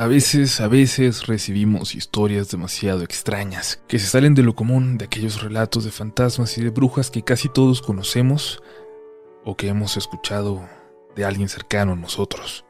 [0.00, 5.04] A veces, a veces recibimos historias demasiado extrañas, que se salen de lo común de
[5.04, 8.62] aquellos relatos de fantasmas y de brujas que casi todos conocemos
[9.44, 10.66] o que hemos escuchado
[11.14, 12.64] de alguien cercano a nosotros.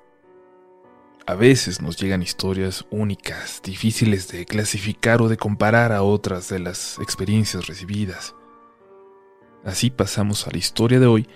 [1.24, 6.58] A veces nos llegan historias únicas, difíciles de clasificar o de comparar a otras de
[6.58, 8.34] las experiencias recibidas.
[9.64, 11.28] Así pasamos a la historia de hoy,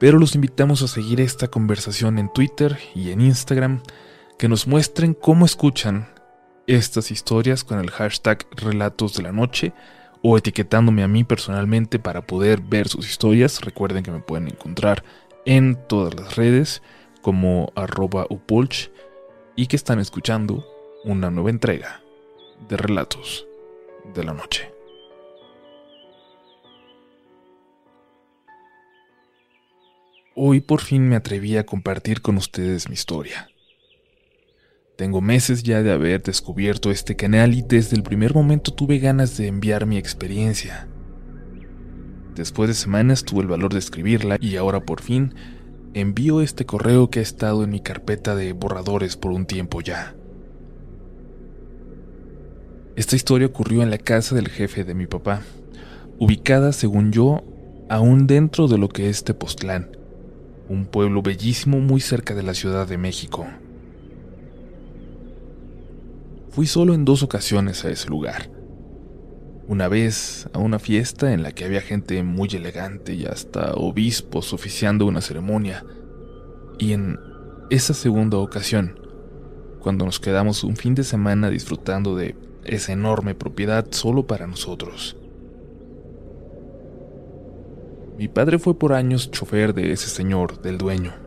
[0.00, 3.80] pero los invitamos a seguir esta conversación en Twitter y en Instagram
[4.38, 6.08] que nos muestren cómo escuchan
[6.66, 9.72] estas historias con el hashtag Relatos de la Noche
[10.22, 13.60] o etiquetándome a mí personalmente para poder ver sus historias.
[13.60, 15.04] Recuerden que me pueden encontrar
[15.44, 16.82] en todas las redes
[17.20, 18.90] como arroba upolch
[19.56, 20.66] y que están escuchando
[21.04, 22.00] una nueva entrega
[22.68, 23.46] de Relatos
[24.14, 24.70] de la Noche.
[30.34, 33.48] Hoy por fin me atreví a compartir con ustedes mi historia.
[34.96, 39.36] Tengo meses ya de haber descubierto este canal y desde el primer momento tuve ganas
[39.36, 40.86] de enviar mi experiencia.
[42.36, 45.34] Después de semanas tuve el valor de escribirla y ahora por fin
[45.94, 50.14] envío este correo que ha estado en mi carpeta de borradores por un tiempo ya.
[52.94, 55.42] Esta historia ocurrió en la casa del jefe de mi papá,
[56.20, 57.42] ubicada, según yo,
[57.88, 59.96] aún dentro de lo que es Tepoztlán,
[60.68, 63.48] un pueblo bellísimo muy cerca de la Ciudad de México.
[66.54, 68.48] Fui solo en dos ocasiones a ese lugar.
[69.66, 74.52] Una vez a una fiesta en la que había gente muy elegante y hasta obispos
[74.52, 75.84] oficiando una ceremonia.
[76.78, 77.18] Y en
[77.70, 79.00] esa segunda ocasión,
[79.80, 85.16] cuando nos quedamos un fin de semana disfrutando de esa enorme propiedad solo para nosotros.
[88.16, 91.23] Mi padre fue por años chofer de ese señor, del dueño.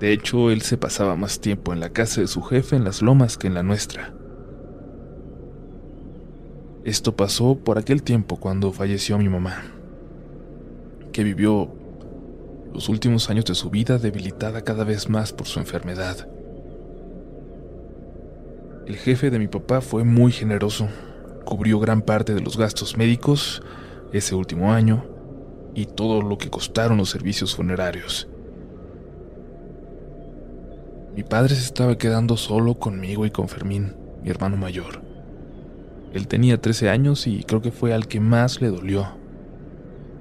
[0.00, 3.02] De hecho, él se pasaba más tiempo en la casa de su jefe en las
[3.02, 4.14] lomas que en la nuestra.
[6.84, 9.62] Esto pasó por aquel tiempo cuando falleció mi mamá,
[11.12, 11.70] que vivió
[12.72, 16.26] los últimos años de su vida debilitada cada vez más por su enfermedad.
[18.86, 20.88] El jefe de mi papá fue muy generoso,
[21.44, 23.62] cubrió gran parte de los gastos médicos
[24.14, 25.04] ese último año
[25.74, 28.29] y todo lo que costaron los servicios funerarios.
[31.20, 35.02] Mi padre se estaba quedando solo conmigo y con Fermín, mi hermano mayor.
[36.14, 39.06] Él tenía 13 años y creo que fue al que más le dolió.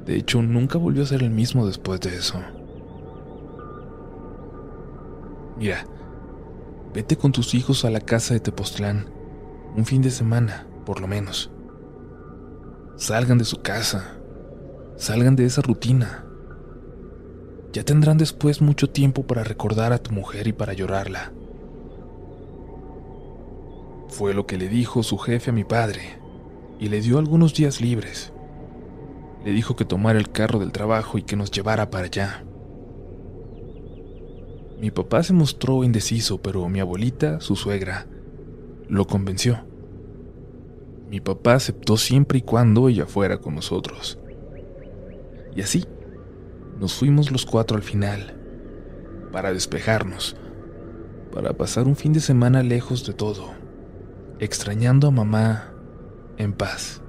[0.06, 2.42] De hecho, nunca volvió a ser el mismo después de eso.
[5.58, 5.86] Mira,
[6.94, 9.10] vete con tus hijos a la casa de Tepoztlán,
[9.78, 11.50] un fin de semana, por lo menos.
[12.98, 14.18] Salgan de su casa,
[14.98, 16.26] salgan de esa rutina,
[17.72, 21.31] ya tendrán después mucho tiempo para recordar a tu mujer y para llorarla.
[24.09, 26.18] Fue lo que le dijo su jefe a mi padre,
[26.80, 28.34] y le dio algunos días libres.
[29.46, 32.44] Le dijo que tomara el carro del trabajo y que nos llevara para allá.
[34.80, 38.07] Mi papá se mostró indeciso, pero mi abuelita, su suegra,
[38.88, 39.59] lo convenció.
[41.09, 44.19] Mi papá aceptó siempre y cuando ella fuera con nosotros.
[45.56, 45.86] Y así,
[46.80, 48.36] nos fuimos los cuatro al final,
[49.32, 50.38] para despejarnos,
[51.34, 53.50] para pasar un fin de semana lejos de todo,
[54.40, 55.74] extrañando a mamá
[56.38, 57.02] en paz.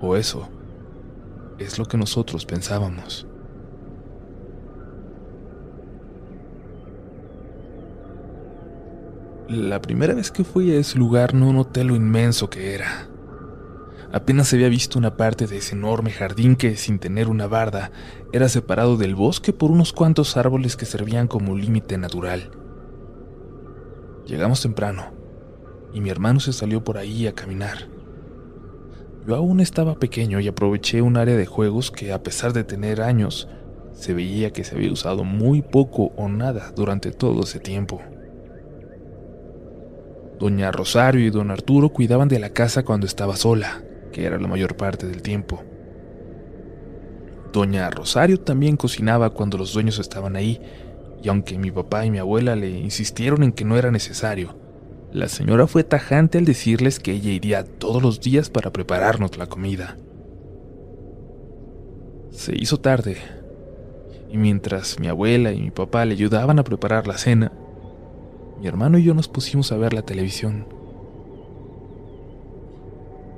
[0.00, 0.48] O eso
[1.58, 3.26] es lo que nosotros pensábamos.
[9.48, 13.08] La primera vez que fui a ese lugar no noté lo inmenso que era.
[14.14, 17.90] Apenas había visto una parte de ese enorme jardín que, sin tener una barda,
[18.32, 22.52] era separado del bosque por unos cuantos árboles que servían como límite natural.
[24.24, 25.06] Llegamos temprano,
[25.92, 27.88] y mi hermano se salió por ahí a caminar.
[29.26, 33.02] Yo aún estaba pequeño y aproveché un área de juegos que, a pesar de tener
[33.02, 33.48] años,
[33.94, 38.00] se veía que se había usado muy poco o nada durante todo ese tiempo.
[40.38, 43.82] Doña Rosario y don Arturo cuidaban de la casa cuando estaba sola,
[44.14, 45.60] que era la mayor parte del tiempo.
[47.52, 50.60] Doña Rosario también cocinaba cuando los dueños estaban ahí,
[51.20, 54.54] y aunque mi papá y mi abuela le insistieron en que no era necesario,
[55.12, 59.48] la señora fue tajante al decirles que ella iría todos los días para prepararnos la
[59.48, 59.96] comida.
[62.30, 63.16] Se hizo tarde,
[64.30, 67.50] y mientras mi abuela y mi papá le ayudaban a preparar la cena,
[68.60, 70.66] mi hermano y yo nos pusimos a ver la televisión.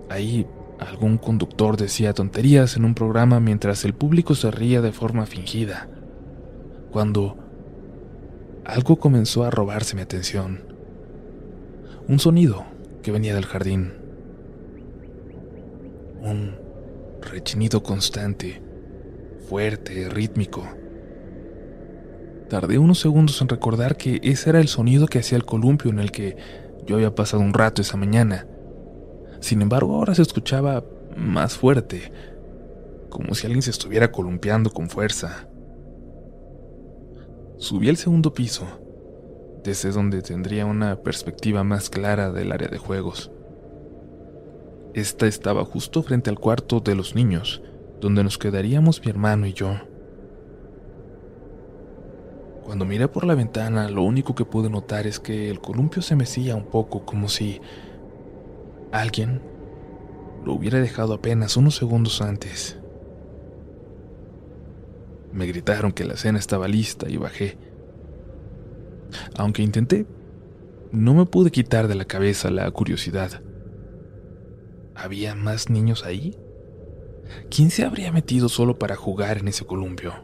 [0.09, 0.47] Ahí
[0.79, 5.89] Algún conductor decía tonterías en un programa mientras el público se ría de forma fingida.
[6.91, 7.37] Cuando
[8.65, 10.61] algo comenzó a robarse mi atención.
[12.09, 12.65] Un sonido
[13.03, 13.95] que venía del jardín.
[16.21, 16.57] Un
[17.23, 18.61] rechinido constante,
[19.49, 20.67] fuerte, rítmico.
[22.49, 25.99] Tardé unos segundos en recordar que ese era el sonido que hacía el columpio en
[25.99, 26.37] el que
[26.87, 28.47] yo había pasado un rato esa mañana.
[29.47, 30.83] Sin embargo, ahora se escuchaba
[31.17, 32.11] más fuerte,
[33.09, 35.47] como si alguien se estuviera columpiando con fuerza.
[37.57, 38.67] Subí al segundo piso,
[39.63, 43.31] desde donde tendría una perspectiva más clara del área de juegos.
[44.95, 47.63] Esta estaba justo frente al cuarto de los niños,
[48.01, 49.77] donde nos quedaríamos mi hermano y yo.
[52.65, 56.17] Cuando miré por la ventana, lo único que pude notar es que el columpio se
[56.17, 57.61] mecía un poco como si
[59.01, 59.43] alguien
[60.45, 62.79] lo hubiera dejado apenas unos segundos antes.
[65.33, 67.59] Me gritaron que la cena estaba lista y bajé.
[69.37, 70.07] Aunque intenté,
[70.93, 73.43] no me pude quitar de la cabeza la curiosidad.
[74.95, 76.39] ¿Había más niños ahí?
[77.51, 80.15] ¿Quién se habría metido solo para jugar en ese columpio?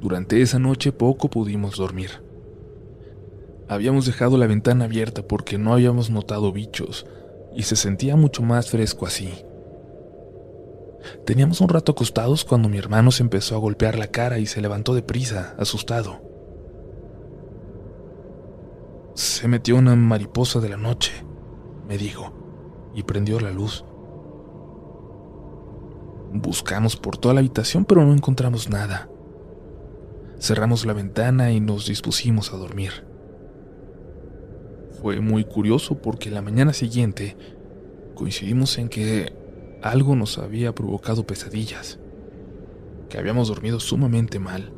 [0.00, 2.25] Durante esa noche poco pudimos dormir.
[3.68, 7.06] Habíamos dejado la ventana abierta porque no habíamos notado bichos
[7.54, 9.44] y se sentía mucho más fresco así.
[11.24, 14.60] Teníamos un rato acostados cuando mi hermano se empezó a golpear la cara y se
[14.60, 16.22] levantó deprisa, asustado.
[19.14, 21.12] Se metió una mariposa de la noche,
[21.88, 22.32] me dijo,
[22.94, 23.84] y prendió la luz.
[26.32, 29.08] Buscamos por toda la habitación pero no encontramos nada.
[30.38, 33.15] Cerramos la ventana y nos dispusimos a dormir.
[35.06, 37.36] Fue muy curioso porque la mañana siguiente
[38.16, 39.32] coincidimos en que
[39.80, 42.00] algo nos había provocado pesadillas,
[43.08, 44.72] que habíamos dormido sumamente mal.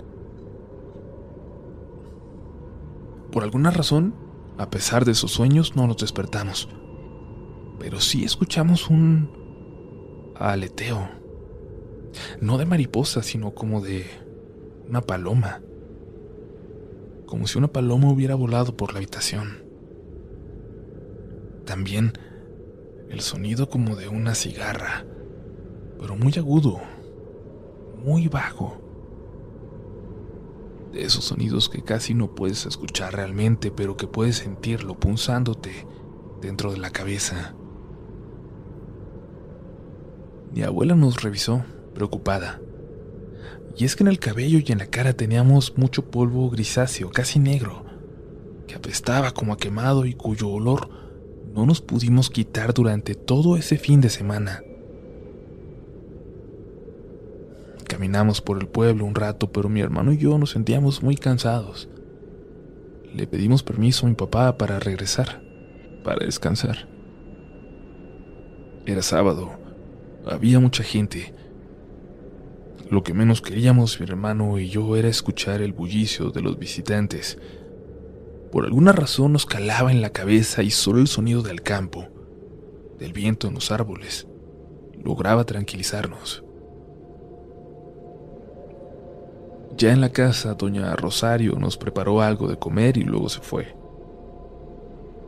[3.32, 4.14] Por alguna razón,
[4.58, 6.68] a pesar de esos sueños, no nos despertamos,
[7.78, 9.30] pero sí escuchamos un
[10.36, 11.08] aleteo,
[12.42, 14.04] no de mariposa, sino como de
[14.90, 15.62] una paloma,
[17.24, 19.67] como si una paloma hubiera volado por la habitación.
[21.68, 22.14] También
[23.10, 25.04] el sonido como de una cigarra,
[26.00, 26.80] pero muy agudo,
[28.02, 28.80] muy vago.
[30.94, 35.86] De esos sonidos que casi no puedes escuchar realmente, pero que puedes sentirlo punzándote
[36.40, 37.54] dentro de la cabeza.
[40.54, 42.62] Mi abuela nos revisó, preocupada.
[43.76, 47.38] Y es que en el cabello y en la cara teníamos mucho polvo grisáceo, casi
[47.38, 47.84] negro,
[48.66, 51.07] que apestaba como a quemado y cuyo olor
[51.54, 54.62] no nos pudimos quitar durante todo ese fin de semana.
[57.86, 61.88] Caminamos por el pueblo un rato, pero mi hermano y yo nos sentíamos muy cansados.
[63.14, 65.42] Le pedimos permiso a mi papá para regresar,
[66.04, 66.86] para descansar.
[68.84, 69.52] Era sábado,
[70.26, 71.34] había mucha gente.
[72.90, 77.38] Lo que menos queríamos mi hermano y yo era escuchar el bullicio de los visitantes
[78.50, 82.06] por alguna razón nos calaba en la cabeza y solo el sonido del campo,
[82.98, 84.26] del viento en los árboles,
[85.02, 86.44] lograba tranquilizarnos.
[89.76, 93.76] Ya en la casa, doña Rosario nos preparó algo de comer y luego se fue.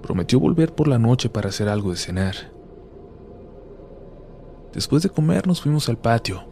[0.03, 2.35] Prometió volver por la noche para hacer algo de cenar.
[4.73, 6.45] Después de comer nos fuimos al patio.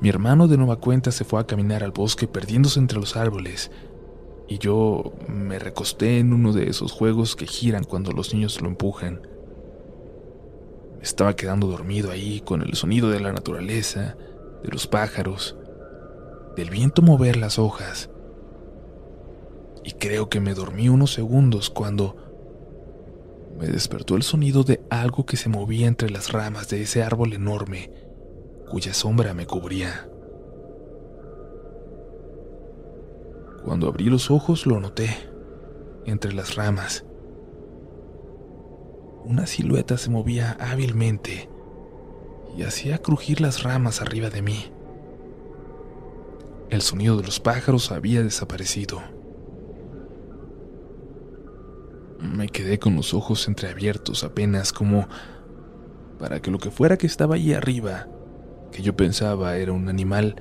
[0.00, 3.70] Mi hermano de nueva cuenta se fue a caminar al bosque perdiéndose entre los árboles
[4.48, 8.68] y yo me recosté en uno de esos juegos que giran cuando los niños lo
[8.68, 9.26] empujan.
[11.00, 14.16] Estaba quedando dormido ahí con el sonido de la naturaleza,
[14.62, 15.56] de los pájaros,
[16.56, 18.10] del viento mover las hojas.
[19.84, 22.16] Y creo que me dormí unos segundos cuando
[23.58, 27.32] me despertó el sonido de algo que se movía entre las ramas de ese árbol
[27.32, 27.90] enorme
[28.68, 30.08] cuya sombra me cubría.
[33.66, 35.10] Cuando abrí los ojos lo noté,
[36.04, 37.04] entre las ramas.
[39.24, 41.50] Una silueta se movía hábilmente
[42.56, 44.72] y hacía crujir las ramas arriba de mí.
[46.70, 49.02] El sonido de los pájaros había desaparecido.
[52.20, 55.08] Me quedé con los ojos entreabiertos apenas como
[56.20, 58.06] para que lo que fuera que estaba allí arriba,
[58.70, 60.36] que yo pensaba era un animal,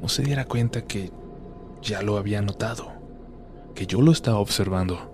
[0.00, 1.10] no se diera cuenta que
[1.82, 2.92] ya lo había notado,
[3.74, 5.10] que yo lo estaba observando.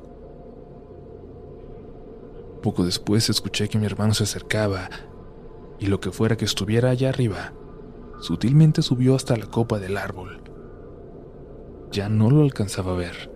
[2.62, 4.88] Poco después escuché que mi hermano se acercaba
[5.78, 7.52] y lo que fuera que estuviera allá arriba,
[8.20, 10.42] sutilmente subió hasta la copa del árbol.
[11.92, 13.30] ya no lo alcanzaba a ver.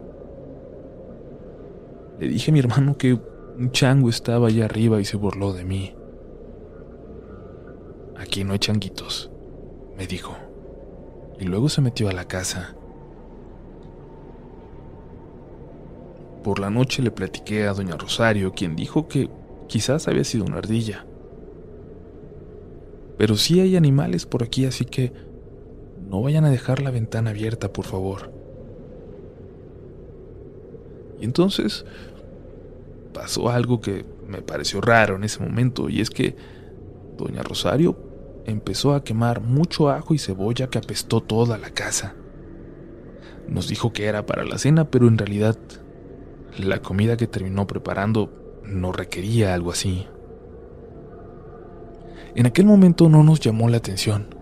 [2.18, 5.64] Le dije a mi hermano que un chango estaba allá arriba y se burló de
[5.64, 5.94] mí.
[8.18, 9.30] Aquí no hay changuitos,
[9.96, 10.36] me dijo.
[11.38, 12.74] Y luego se metió a la casa.
[16.42, 19.28] Por la noche le platiqué a doña Rosario, quien dijo que
[19.68, 21.04] quizás había sido una ardilla.
[23.18, 25.12] Pero sí hay animales por aquí, así que
[26.08, 28.32] no vayan a dejar la ventana abierta, por favor.
[31.20, 31.84] Y entonces
[33.12, 36.34] pasó algo que me pareció raro en ese momento, y es que
[37.18, 37.96] doña Rosario
[38.46, 42.14] empezó a quemar mucho ajo y cebolla que apestó toda la casa.
[43.46, 45.58] Nos dijo que era para la cena, pero en realidad
[46.58, 50.06] la comida que terminó preparando no requería algo así.
[52.34, 54.34] En aquel momento no nos llamó la atención.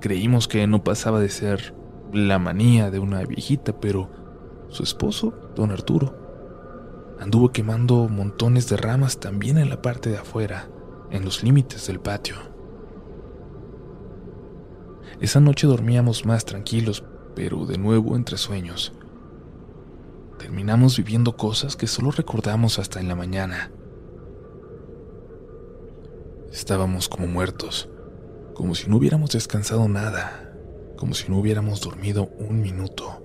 [0.00, 1.74] Creímos que no pasaba de ser
[2.12, 4.10] la manía de una viejita, pero
[4.68, 6.14] su esposo, don Arturo,
[7.20, 10.68] anduvo quemando montones de ramas también en la parte de afuera,
[11.10, 12.36] en los límites del patio.
[15.20, 18.92] Esa noche dormíamos más tranquilos, pero de nuevo entre sueños.
[20.44, 23.72] Terminamos viviendo cosas que solo recordamos hasta en la mañana.
[26.52, 27.88] Estábamos como muertos,
[28.52, 30.52] como si no hubiéramos descansado nada,
[30.98, 33.24] como si no hubiéramos dormido un minuto.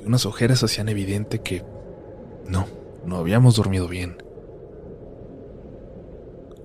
[0.00, 1.66] Y unas ojeras hacían evidente que
[2.48, 2.64] no,
[3.04, 4.16] no habíamos dormido bien.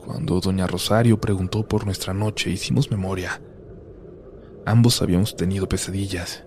[0.06, 3.42] Cuando doña Rosario preguntó por nuestra noche, hicimos memoria.
[4.66, 6.46] Ambos habíamos tenido pesadillas.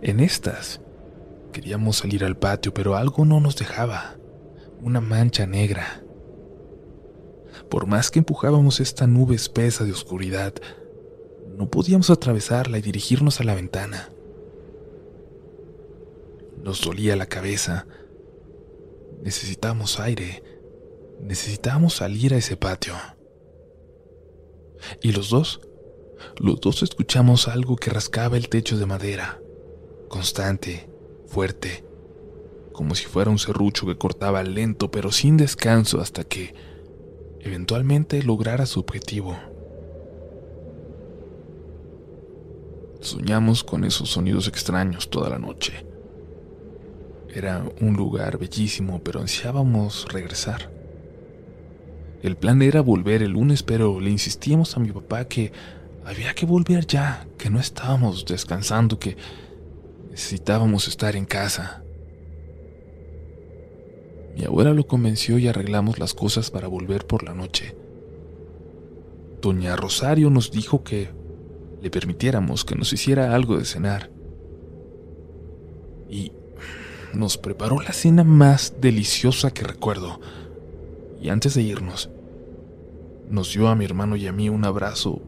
[0.00, 0.80] En estas,
[1.52, 4.16] queríamos salir al patio, pero algo no nos dejaba.
[4.80, 6.02] Una mancha negra.
[7.68, 10.54] Por más que empujábamos esta nube espesa de oscuridad,
[11.56, 14.10] no podíamos atravesarla y dirigirnos a la ventana.
[16.62, 17.86] Nos dolía la cabeza.
[19.22, 20.42] Necesitábamos aire.
[21.20, 22.94] Necesitábamos salir a ese patio.
[25.02, 25.60] Y los dos,
[26.38, 29.40] los dos escuchamos algo que rascaba el techo de madera,
[30.08, 30.89] constante,
[31.30, 31.84] fuerte,
[32.72, 36.54] como si fuera un serrucho que cortaba lento pero sin descanso hasta que
[37.38, 39.36] eventualmente lograra su objetivo.
[43.00, 45.86] Soñamos con esos sonidos extraños toda la noche.
[47.32, 50.70] Era un lugar bellísimo, pero ansiábamos regresar.
[52.22, 55.52] El plan era volver el lunes, pero le insistíamos a mi papá que
[56.04, 59.16] había que volver ya, que no estábamos descansando, que
[60.10, 61.82] necesitábamos estar en casa.
[64.36, 67.76] Mi abuela lo convenció y arreglamos las cosas para volver por la noche.
[69.40, 71.10] Doña Rosario nos dijo que
[71.80, 74.10] le permitiéramos que nos hiciera algo de cenar.
[76.08, 76.32] Y
[77.14, 80.20] nos preparó la cena más deliciosa que recuerdo.
[81.22, 82.10] Y antes de irnos,
[83.28, 85.22] nos dio a mi hermano y a mí un abrazo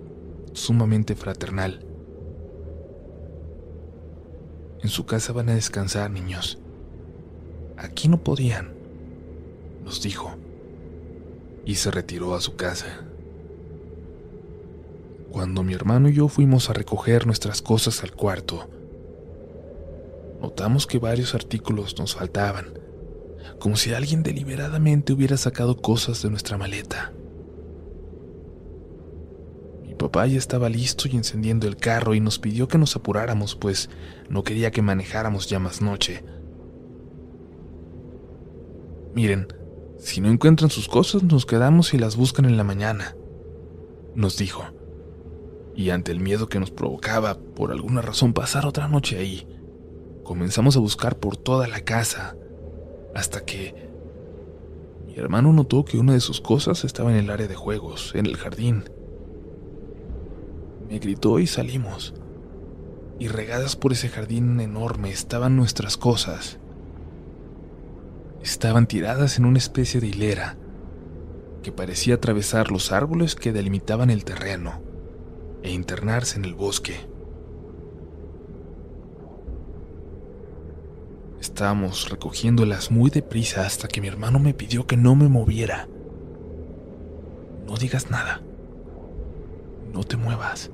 [0.52, 1.86] sumamente fraternal.
[4.82, 6.58] En su casa van a descansar, niños.
[7.76, 8.72] Aquí no podían,
[9.84, 10.34] nos dijo,
[11.64, 13.04] y se retiró a su casa.
[15.30, 18.68] Cuando mi hermano y yo fuimos a recoger nuestras cosas al cuarto,
[20.40, 22.66] notamos que varios artículos nos faltaban,
[23.60, 27.12] como si alguien deliberadamente hubiera sacado cosas de nuestra maleta.
[30.02, 33.88] Papá ya estaba listo y encendiendo el carro y nos pidió que nos apuráramos, pues
[34.28, 36.24] no quería que manejáramos ya más noche.
[39.14, 39.46] Miren,
[39.98, 43.14] si no encuentran sus cosas, nos quedamos y las buscan en la mañana,
[44.16, 44.64] nos dijo.
[45.76, 49.46] Y ante el miedo que nos provocaba, por alguna razón, pasar otra noche ahí,
[50.24, 52.36] Comenzamos a buscar por toda la casa,
[53.14, 53.88] hasta que
[55.06, 58.26] mi hermano notó que una de sus cosas estaba en el área de juegos, en
[58.26, 58.84] el jardín.
[60.92, 62.12] Me gritó y salimos.
[63.18, 66.58] Y regadas por ese jardín enorme estaban nuestras cosas.
[68.42, 70.58] Estaban tiradas en una especie de hilera
[71.62, 74.82] que parecía atravesar los árboles que delimitaban el terreno
[75.62, 77.08] e internarse en el bosque.
[81.40, 85.88] Estábamos recogiéndolas muy deprisa hasta que mi hermano me pidió que no me moviera.
[87.66, 88.42] No digas nada.
[89.94, 90.70] No te muevas.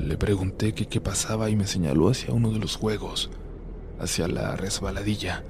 [0.00, 3.30] Le pregunté qué pasaba y me señaló hacia uno de los juegos,
[3.98, 5.44] hacia la resbaladilla.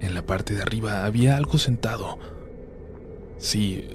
[0.00, 2.18] En la parte de arriba había algo sentado.
[3.36, 3.88] Sí,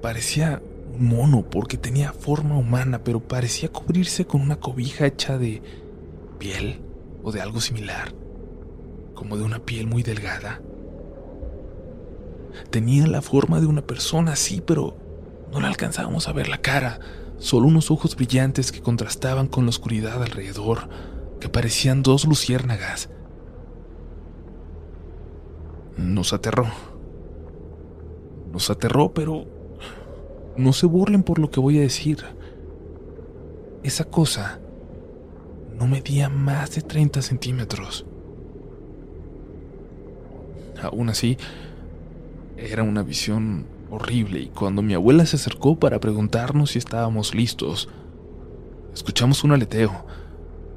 [0.00, 0.62] parecía
[0.94, 5.62] un mono porque tenía forma humana, pero parecía cubrirse con una cobija hecha de
[6.38, 6.80] piel
[7.22, 8.14] o de algo similar,
[9.14, 10.62] como de una piel muy delgada.
[12.70, 14.96] Tenía la forma de una persona, sí, pero
[15.52, 17.00] no le alcanzábamos a ver la cara,
[17.38, 20.88] solo unos ojos brillantes que contrastaban con la oscuridad alrededor,
[21.40, 23.10] que parecían dos luciérnagas.
[25.96, 26.66] Nos aterró.
[28.52, 29.46] Nos aterró, pero
[30.56, 32.24] no se burlen por lo que voy a decir.
[33.82, 34.60] Esa cosa
[35.78, 38.04] no medía más de 30 centímetros.
[40.82, 41.38] Aún así,
[42.56, 47.88] era una visión horrible y cuando mi abuela se acercó para preguntarnos si estábamos listos,
[48.94, 50.06] escuchamos un aleteo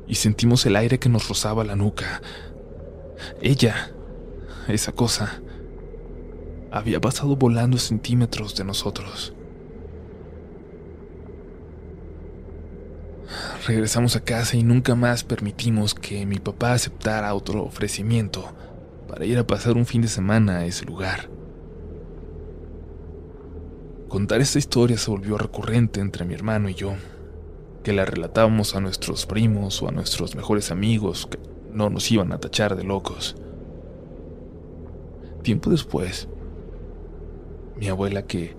[0.08, 2.22] y sentimos el aire que nos rozaba la nuca.
[3.42, 3.92] Ella,
[4.68, 5.42] esa cosa,
[6.72, 9.34] había pasado volando centímetros de nosotros.
[13.66, 18.54] Regresamos a casa y nunca más permitimos que mi papá aceptara otro ofrecimiento
[19.08, 21.30] para ir a pasar un fin de semana a ese lugar.
[24.14, 26.94] Contar esta historia se volvió recurrente entre mi hermano y yo,
[27.82, 31.40] que la relatábamos a nuestros primos o a nuestros mejores amigos que
[31.72, 33.36] no nos iban a tachar de locos.
[35.42, 36.28] Tiempo después,
[37.76, 38.56] mi abuela, que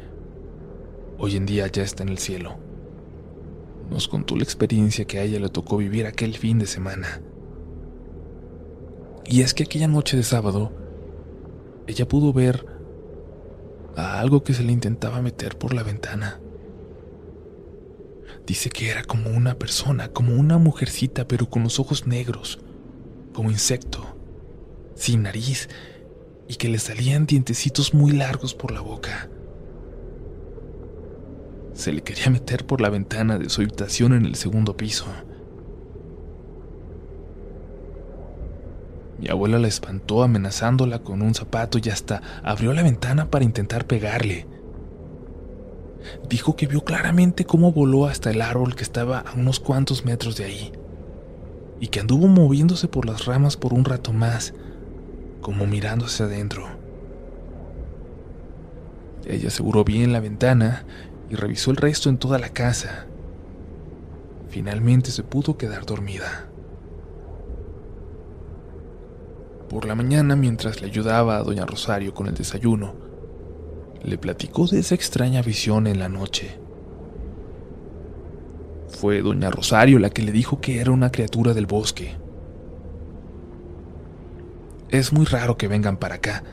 [1.19, 2.57] hoy en día ya está en el cielo,
[3.89, 7.23] nos contó la experiencia que a ella le tocó vivir aquel fin de semana.
[9.25, 10.73] Y es que aquella noche de sábado,
[11.87, 12.74] ella pudo ver
[13.97, 16.41] a algo que se le intentaba meter por la ventana.
[18.47, 22.59] Dice que era como una persona, como una mujercita, pero con los ojos negros,
[23.33, 24.17] como insecto,
[24.95, 25.69] sin nariz,
[26.47, 29.31] y que le salían dientecitos muy largos por la boca.
[31.73, 35.07] Se le quería meter por la ventana de su habitación en el segundo piso.
[39.19, 43.87] Mi abuela la espantó amenazándola con un zapato y hasta abrió la ventana para intentar
[43.87, 44.47] pegarle.
[46.29, 50.37] Dijo que vio claramente cómo voló hasta el árbol que estaba a unos cuantos metros
[50.37, 50.73] de ahí
[51.81, 54.55] y que anduvo moviéndose por las ramas por un rato más,
[55.41, 56.67] como mirándose adentro.
[59.27, 60.85] Ella aseguró bien la ventana
[61.31, 63.07] y revisó el resto en toda la casa.
[64.49, 66.49] Finalmente se pudo quedar dormida.
[69.75, 72.95] Por la mañana, mientras le ayudaba a doña Rosario con el desayuno,
[74.05, 76.61] le platicó de esa extraña visión en la noche.
[78.87, 82.15] Fue doña Rosario la que le dijo que era una criatura del bosque.
[84.91, 86.45] Es muy raro que vengan para acá,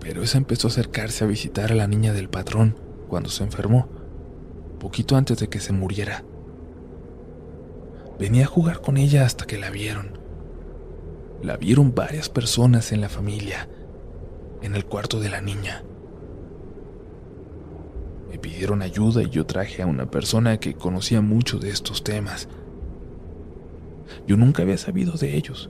[0.00, 3.86] pero esa empezó a acercarse a visitar a la niña del patrón cuando se enfermó,
[4.80, 6.24] poquito antes de que se muriera.
[8.18, 10.23] Venía a jugar con ella hasta que la vieron.
[11.44, 13.68] La vieron varias personas en la familia,
[14.62, 15.84] en el cuarto de la niña.
[18.30, 22.48] Me pidieron ayuda y yo traje a una persona que conocía mucho de estos temas.
[24.26, 25.68] Yo nunca había sabido de ellos.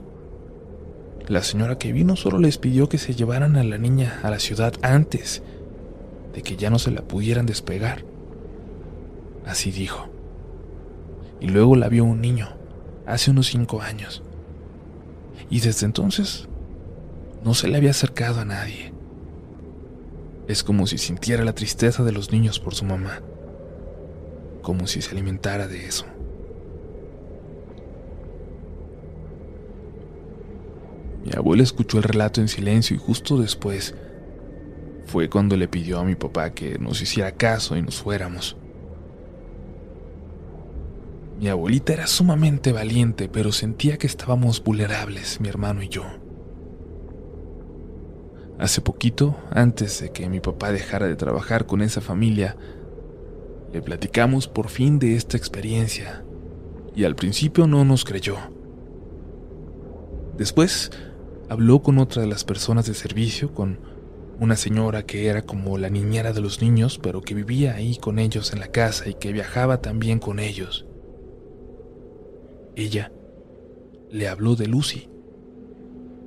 [1.27, 4.39] La señora que vino solo les pidió que se llevaran a la niña a la
[4.39, 5.43] ciudad antes
[6.33, 8.05] de que ya no se la pudieran despegar.
[9.45, 10.07] Así dijo.
[11.41, 12.55] Y luego la vio un niño,
[13.05, 14.23] hace unos cinco años.
[15.49, 16.47] Y desde entonces
[17.43, 18.91] no se le había acercado a nadie.
[20.47, 23.21] Es como si sintiera la tristeza de los niños por su mamá,
[24.61, 26.05] como si se alimentara de eso.
[31.23, 33.95] Mi abuela escuchó el relato en silencio y justo después
[35.07, 38.55] fue cuando le pidió a mi papá que nos hiciera caso y nos fuéramos.
[41.39, 46.03] Mi abuelita era sumamente valiente, pero sentía que estábamos vulnerables, mi hermano y yo.
[48.57, 52.55] Hace poquito, antes de que mi papá dejara de trabajar con esa familia,
[53.73, 56.23] le platicamos por fin de esta experiencia,
[56.95, 58.37] y al principio no nos creyó.
[60.37, 60.91] Después
[61.49, 63.79] habló con otra de las personas de servicio, con
[64.39, 68.19] una señora que era como la niñera de los niños, pero que vivía ahí con
[68.19, 70.85] ellos en la casa y que viajaba también con ellos.
[72.75, 73.11] Ella
[74.11, 75.07] le habló de Lucy,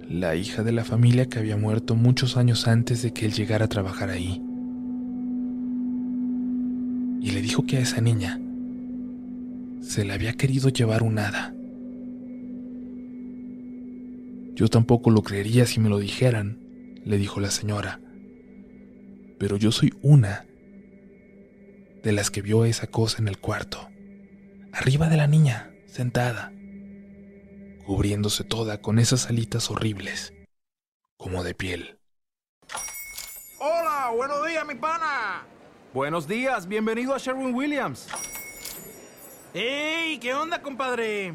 [0.08, 3.66] la hija de la familia que había muerto muchos años antes de que él llegara
[3.66, 4.42] a trabajar ahí.
[7.20, 8.40] Y le dijo que a esa niña
[9.80, 11.54] se le había querido llevar un hada.
[14.54, 16.58] Yo tampoco lo creería si me lo dijeran,
[17.04, 18.00] le dijo la señora.
[19.38, 20.46] Pero yo soy una
[22.02, 23.88] de las que vio esa cosa en el cuarto,
[24.72, 26.53] arriba de la niña, sentada,
[27.87, 30.33] cubriéndose toda con esas alitas horribles,
[31.16, 31.98] como de piel.
[33.59, 35.46] Hola, buenos días, mi pana.
[35.92, 38.09] Buenos días, bienvenido a Sherwin Williams.
[39.55, 40.18] ¡Ey!
[40.18, 41.35] ¿Qué onda, compadre?